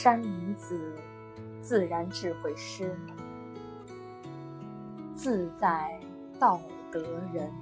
[0.00, 0.94] 山林子
[1.60, 2.96] 自然智慧师，
[5.16, 6.00] 自在
[6.38, 6.60] 道
[6.92, 7.00] 德
[7.32, 7.52] 人。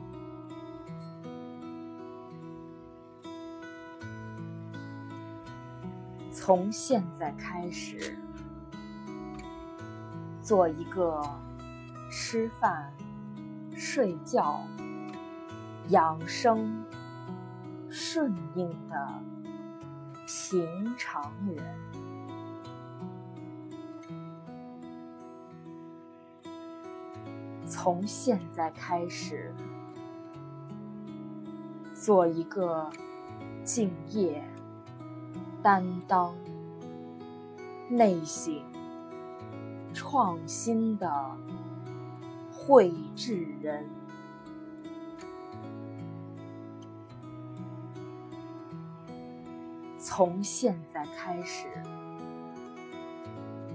[6.31, 8.19] 从现在开始，
[10.43, 11.23] 做一个
[12.11, 12.93] 吃饭、
[13.75, 14.61] 睡觉、
[15.89, 16.85] 养生、
[17.89, 19.23] 顺应的
[20.27, 21.65] 平常人。
[27.67, 29.53] 从现在开始，
[31.95, 32.91] 做一个
[33.65, 34.43] 敬业。
[35.63, 36.33] 担当、
[37.89, 38.63] 内省、
[39.93, 41.11] 创新的
[42.53, 43.85] 绘制人，
[49.99, 51.67] 从现在开始，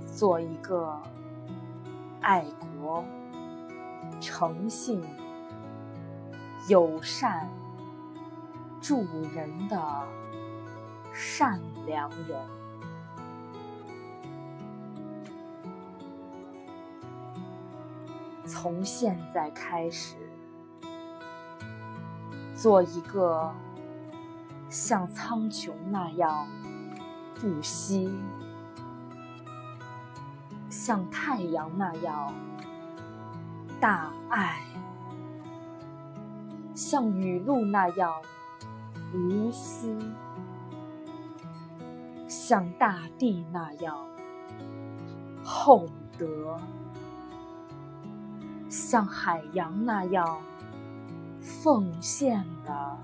[0.05, 0.97] 做一个
[2.21, 2.45] 爱
[2.79, 3.03] 国、
[4.21, 5.03] 诚信、
[6.69, 7.49] 友善、
[8.79, 9.03] 助
[9.35, 10.07] 人的。
[11.13, 12.39] 善良人，
[18.45, 20.15] 从现在开始，
[22.55, 23.53] 做一个
[24.69, 26.47] 像苍穹那样
[27.35, 28.09] 不息，
[30.69, 32.33] 像太阳那样
[33.81, 34.61] 大爱，
[36.75, 38.13] 像雨露那样
[39.11, 39.97] 无私。
[42.27, 43.97] 像大地那样
[45.43, 46.59] 厚德，
[48.69, 50.39] 像海洋那样
[51.41, 52.97] 奉献的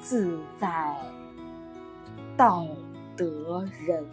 [0.00, 0.98] 自在
[2.36, 2.66] 道
[3.16, 4.04] 德人。